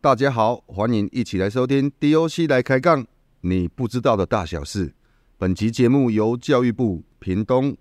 [0.00, 3.04] 大家好，欢迎一起来收听 DOC 来开杠，
[3.40, 4.94] 你不知道的大小事。
[5.36, 7.76] 本集节目由教育部屏东、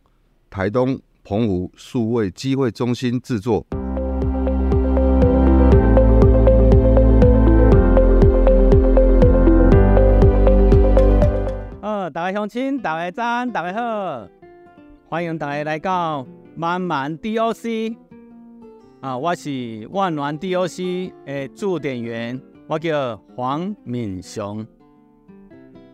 [0.49, 3.63] 台东、澎湖数位机会中心制作。
[11.81, 14.27] 呃，大家乡亲，大家赞，大家好，
[15.07, 16.25] 欢迎大家来到
[16.55, 17.95] 慢慢 DOC
[18.99, 24.65] 啊，我是万峦 DOC 的驻点员，我叫黄敏雄。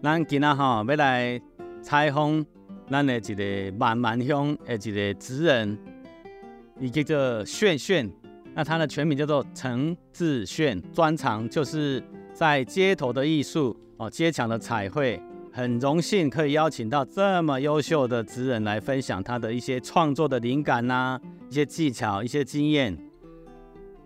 [0.02, 1.39] 咱今仔吼要来
[1.81, 2.45] 采访
[2.89, 5.77] 咱的一个慢慢乡的一个职人，
[6.80, 8.09] 伊叫做炫炫，
[8.55, 12.02] 那他的全名叫做陈志炫，专长就是
[12.33, 15.22] 在街头的艺术哦，街墙的彩绘。
[15.52, 21.20] 很荣幸可以邀请到这么优秀的职人来分享他的一些创作的灵感呐、
[21.53, 22.98] 一些技巧、一些经验。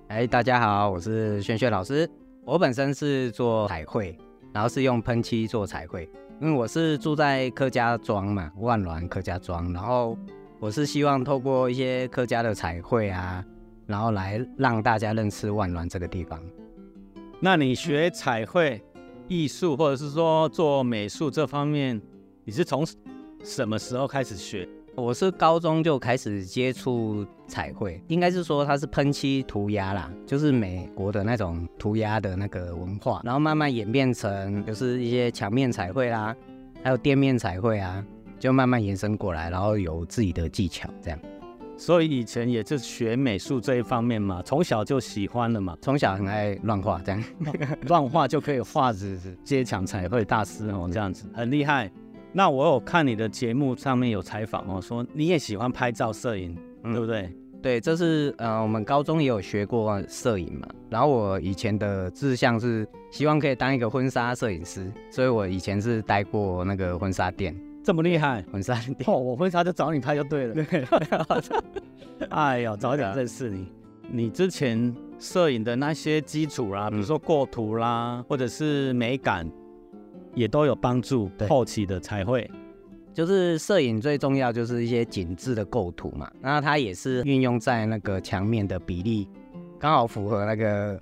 [0.09, 2.05] 哎，大家好，我是轩轩老师。
[2.43, 4.17] 我本身是做彩绘，
[4.51, 6.03] 然后是用喷漆做彩绘。
[6.41, 10.17] 因为我是住在客家庄嘛，万峦客家庄，然后
[10.59, 13.41] 我是希望透过一些客家的彩绘啊，
[13.85, 16.43] 然后来让大家认识万峦这个地方。
[17.39, 18.83] 那你学彩绘
[19.29, 22.01] 艺术，或者是说做美术这方面，
[22.43, 22.85] 你是从
[23.41, 24.67] 什么时候开始学？
[24.97, 36.35] 我是高中就开始接触彩绘，应该是说它是喷漆涂鸦啦，就是美国的那种涂鸦的那个文化，然后慢慢演变成就是一些墙面彩绘啦，
[36.81, 38.03] 还有店面彩绘啊，
[38.39, 41.19] 就慢慢延伸过来，然后有自己的技巧这样。
[41.77, 47.23] 所以以前也是学美术这一方面嘛，从小就喜欢了嘛，从小很爱乱画这样，
[47.87, 51.87] 乱画就可以画是是街墙彩绘大师哦，这样子很厉害。
[52.33, 57.33] 那我有看你的节目上面有采访哦，说你也喜欢拍照摄影，嗯对不对？
[57.59, 68.95] 对，这是呃我们高中也有学过摄影嘛，然后我以前的志向是希望可以当一个婚纱摄影师，所以我以前是待过那个婚纱店，这么厉害婚纱店。
[69.07, 70.65] 哦，我婚纱就找你拍就对了。
[72.29, 73.67] 哎呦，早点认识你。
[74.09, 79.49] 你之前摄影的那些基础啦，比如说构图啦，或者是美感，
[80.37, 82.49] 也都有帮助对后期的彩绘。
[83.13, 89.27] 就是摄影最重要就是一些紧致的构图嘛，那它也是运用在那个墙面的比例，
[89.79, 91.01] 刚好符合那个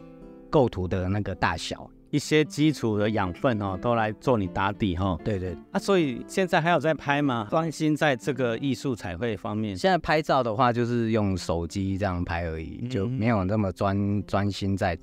[0.50, 1.90] 构图的那个大小。
[2.12, 5.20] 一些基础的养分哦，都来做你打底哈、哦。
[5.26, 7.46] 对对，啊，所以现在还有在拍吗？
[7.50, 9.76] 专心在这个艺术彩绘方面。
[9.76, 14.98] 现在拍照的话就是用手机这样拍而已，就没有那么专专心在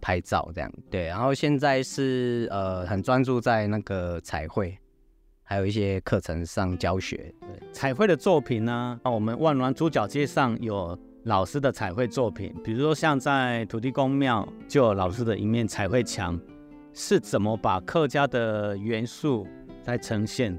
[0.00, 0.72] 拍照这样。
[0.90, 4.76] 对，然后现在是呃很专注在那个彩绘，
[5.42, 7.32] 还有一些课程上教学。
[7.40, 16.38] 对，彩绘的作品呢，啊，我们万峦猪脚街上有老师的彩绘作品，比如说像在土地公庙就有老师的一面彩绘墙，
[16.94, 19.46] 是怎么把客家的元素
[19.86, 20.56] 来呈现？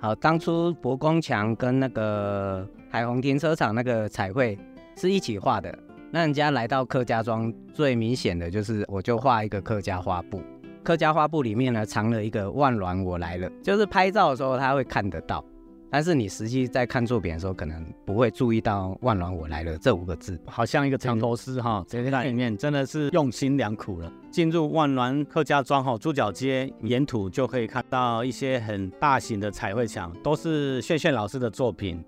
[0.00, 4.58] 好，当初博光墙跟那个海虹停车场那个彩绘
[4.96, 5.78] 是一起画的。
[6.12, 10.42] 那人家来到客家庄，最明显的就是我就画一个客家花布。
[10.82, 15.44] 客家花布里面呢藏了一个万峦我来了，就是拍照的时候他会看得到，
[15.88, 20.40] 但是你实际在看作品的时候，可能不会注意到万峦我来了这五个字。
[20.46, 24.12] 好像一个藏头诗哈，在这里面真的是用心良苦了。
[24.32, 32.02] 进入万峦客家庄哈，猪脚街沿途就可以看到一些很大型的彩绘墙，都是炫炫老师的作品。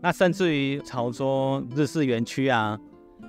[0.00, 2.78] 那甚至于潮州日式园区啊，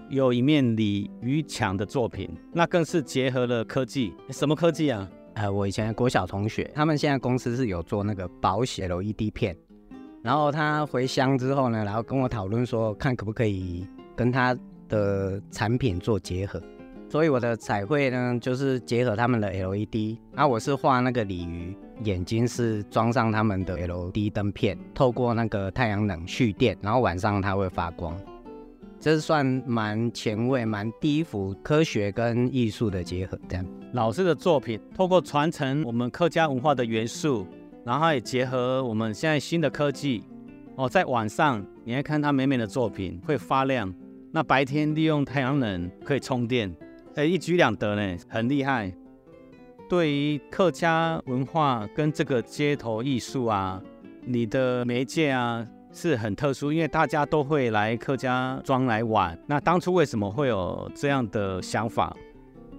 [0.09, 4.13] 有一面鲤鱼墙的作品，那更是结合了科技。
[4.29, 5.09] 什么科技啊？
[5.33, 9.55] 呃，我以前的国小同学，他们现在公司是有做那个保险 LED 片，
[10.23, 14.57] 然后他回乡之后呢，然后跟我讨论说，看可不可以跟他
[14.89, 16.61] 的产品做结合。
[17.09, 28.19] 所以我的彩绘呢，就是结合他们的 LED，那我是画那个鲤鱼，眼睛是装上他们的 LED 灯片，透过那个太阳能蓄电，然后晚上它会发光。
[29.07, 33.65] 这是算蛮前卫、蛮第一幅科学跟艺术的结合，这样。
[33.93, 37.47] 老师的作品透过传承我们客家文化的元素，
[37.85, 40.25] 然后也结合我们现在新的科技，
[40.75, 43.95] 哦，在晚上你还看他美美的作品会发亮，
[44.29, 46.75] 那白天利用太阳能可以充电，
[47.15, 48.91] 哎，一举两得呢，很厉害。
[49.87, 53.81] 对于客家文化跟这个街头艺术啊，
[54.25, 55.65] 你的媒介啊
[55.97, 59.35] 是很特殊，因为大家都会来客家庄来玩。
[59.47, 62.15] 那当初为什么会有这样的想法？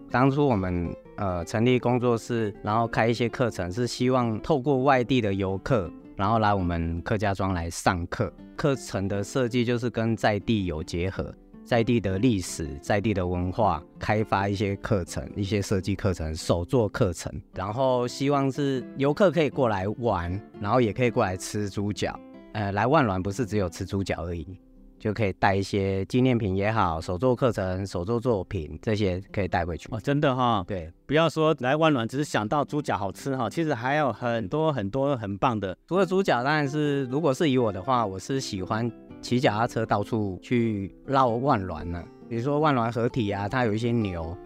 [0.09, 8.33] 当初我们呃成立工作室，然后开一些课程，是希望透过外地的游客，然后来我们客家庄来上课。
[8.55, 22.19] 课程的设计就是跟在地有结合，在地的历史、在地的文化，开发一些课程、一些设计课程、手作课程，然后希望是游客可以过来玩，然后也可以过来吃猪脚。
[22.53, 24.59] 呃，来万峦不是只有吃猪脚而已。
[24.99, 30.01] 就可以带一些纪念品也好，手作课程、手作作品这些可以带回去哦。
[30.01, 35.79] 真的哈，对，不要说来万峦只是想到猪脚好吃哈，其实还有很多很多很棒的。
[35.87, 38.91] 除了猪脚，当然是如果是以我的话，我是喜欢
[39.23, 42.03] 骑脚踏车到处去绕万峦呢。
[42.29, 44.37] 比如说万峦合体啊，它有一些牛，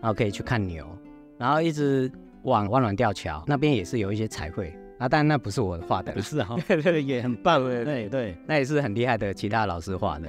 [0.00, 0.86] 然后可以去看牛，
[1.36, 2.10] 然后一直
[2.44, 4.74] 往万峦吊桥那边也是有一些彩绘。
[4.98, 10.28] 啊，但那不是我画的，不是哈， 对对，也很棒，对对，那也是很厉害的，其他老师画的，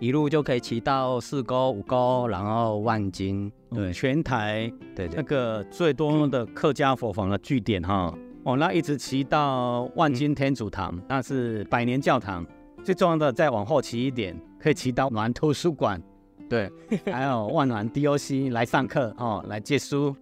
[0.00, 8.12] 一路就可以骑到四沟、五沟，然后万金，对，全台，对对，那个最多的客家佛房的据点哈，
[8.42, 12.44] 哦，那一直骑到万金天主堂，那是百年教堂，
[12.82, 16.02] 最重要的再往后骑一点，可以骑到暖图书馆，
[16.50, 16.68] 对，
[17.06, 20.16] 还有万暖 DOC 来上课哦，来借书。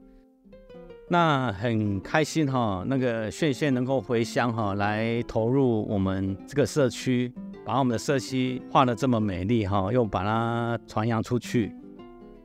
[1.08, 7.32] 那很开心哈，那个炫炫能够回乡哈，来投入我们这个社区，
[7.64, 11.72] 把我们的社区画的这么美丽哈，又把它传扬出去。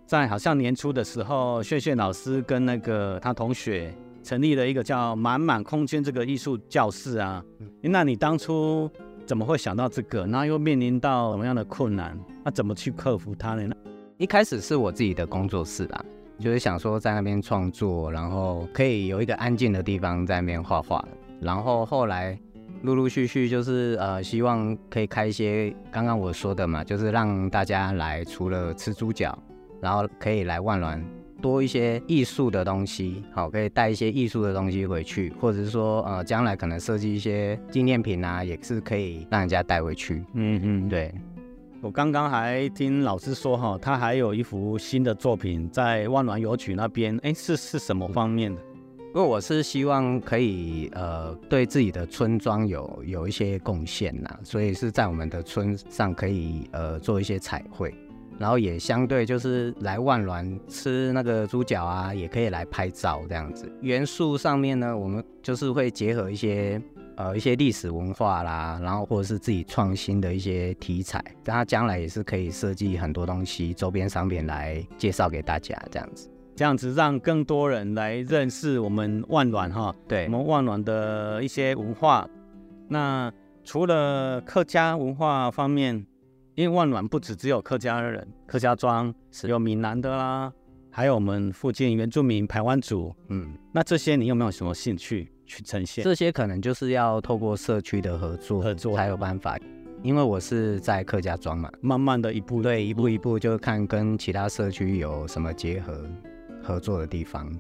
[0.06, 3.92] 在好像年初的时候，炫炫老师跟那个他同学
[4.22, 7.44] 成立了一个叫“满满空间”这个艺术教室啊。
[7.81, 8.88] 那你当初
[9.25, 10.28] 怎么会想到这个？
[10.28, 12.16] 那又面临到什么样的困难？
[12.44, 13.74] 那怎么去克服它呢？
[14.18, 16.06] 一开始是我自己的工作室啦。
[16.39, 21.04] 就是想说在那边创作，然后可以有一个安静的地方在那边画画。
[21.39, 22.38] 然后后来
[22.83, 29.38] 陆陆续续就是呃，希望可以开一些刚刚我说的嘛，就是让大家来除了吃猪脚，
[29.80, 31.04] 然后可以来万峦
[31.42, 40.24] 多一些艺术的东西，好，可以带一些艺术的东西回去，或者是说呃，将来可能设计一些纪念品啊，也是可以让人家带回去。
[40.34, 41.12] 嗯嗯，对。
[41.81, 48.62] 我刚刚还听老师说哈，他还有一幅新的作品在万峦邮局那边，哎，是是什么方面的？
[49.12, 57.92] 不过我是希望可以呃对自己的村庄有有一些贡献呐，所以是在我们的村上可以呃做一些彩绘，
[58.38, 63.68] 然后也相对就是来万峦吃那个猪脚啊，也可以来拍照这样子。
[63.81, 66.80] 元素上面呢，我们就是会结合一些。
[67.16, 82.28] 呃，一些历史文化啦，然后或者是自己创新的一些题材，它将来也是可以设计很多东西周边商品来介绍给大家，这样子，这样子让更多人来认识我们万峦哈，对，我们万峦的一些文化。
[82.88, 83.31] 那
[83.63, 86.06] 除了客家文化方面，
[86.56, 90.52] 因为万峦不止只有客家人，客家庄是有闽南的啦，
[90.90, 95.31] 还有我们附近原住民排湾族，嗯，那这些你有没有什么兴趣？
[95.51, 99.57] 去呈现这些，可能就是要透过社区的合作合作才有办法。
[100.01, 106.09] 因为我是在客家庄嘛，慢慢的一步对一步一步，就看跟其他社区有什么结合
[106.63, 107.51] 合作的地方。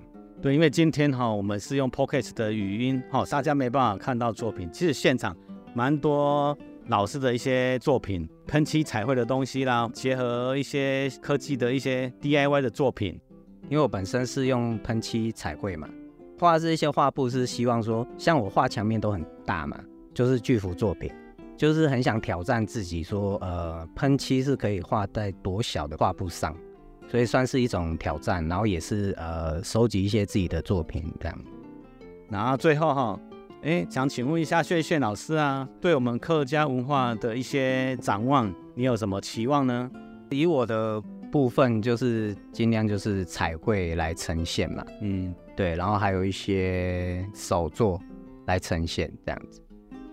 [0.41, 4.67] 对，因为今天哈，我们是用 Pocket 的语音哈，大家没办法看到作品。
[4.71, 5.35] 其实现场
[5.75, 6.57] 蛮多
[6.87, 13.19] 老师的一些作品，喷漆彩绘的东西啦，结合一些科技的一些 DIY 的作品。
[13.69, 15.87] 因为我本身是用喷漆彩绘嘛。
[16.41, 19.79] 画这些画布是希望说，像我画墙面都很大嘛，
[20.11, 21.11] 就是巨幅作品，
[21.55, 26.57] 就是很想挑战自己，说呃喷漆是可以画在多小的画布上，
[27.07, 31.37] 所以算是一种挑战，然后也是呃收集一些自己的作品这样。
[32.27, 33.19] 然后最后哈，
[33.61, 39.91] 哎，想请问一下炫炫老师啊，对我们客家文化的一些展望，你有什么期望呢？
[40.31, 40.99] 以我的
[41.31, 45.33] 部分就是尽量就是彩绘来呈现嘛，嗯。
[45.55, 47.99] 对，然后还有一些手作
[48.45, 49.61] 来呈现，这样子，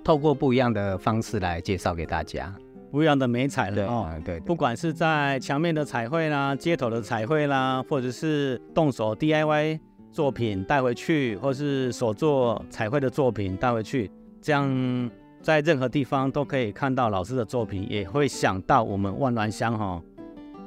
[0.05, 2.55] 透过不一样的方式来介绍给大家，
[2.91, 4.23] 不一样的美彩了哦。
[4.25, 9.79] 对，不管是在墙面的彩绘啦、街头的彩绘啦，或者是动手 DIY
[10.11, 14.11] 作品带回去，或是手作彩绘的作品带回去，
[14.43, 15.11] 这样
[15.41, 20.03] 在任何地方都可以看到老师的作品，也会想到我们万峦乡哈。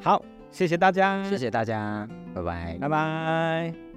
[0.01, 3.90] 好，谢谢大家，谢谢大家，拜拜，拜拜。